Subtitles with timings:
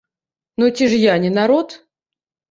[0.61, 1.75] Ну ці ж я не народ?